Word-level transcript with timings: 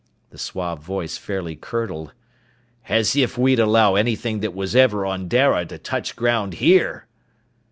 The 0.31 0.39
suave 0.39 0.79
voice 0.83 1.15
fairly 1.19 1.55
curdled. 1.55 2.13
"As 2.89 3.15
if 3.15 3.37
we'd 3.37 3.59
allow 3.59 3.93
anything 3.93 4.39
that 4.39 4.55
was 4.55 4.75
ever 4.75 5.05
on 5.05 5.27
Dara 5.27 5.63
to 5.67 5.77
touch 5.77 6.15
ground 6.15 6.55
here!" 6.55 7.05